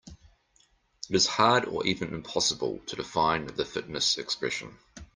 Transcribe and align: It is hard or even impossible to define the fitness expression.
It 1.11 1.15
is 1.15 1.27
hard 1.27 1.65
or 1.65 1.85
even 1.85 2.11
impossible 2.11 2.79
to 2.87 2.95
define 2.95 3.45
the 3.45 3.65
fitness 3.65 4.17
expression. 4.17 4.79